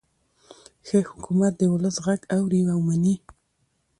ښه 0.87 0.97
حکومت 1.11 1.53
د 1.57 1.61
ولس 1.73 1.95
غږ 2.05 2.21
اوري 2.37 2.61
او 2.73 2.79
مني. 2.87 3.15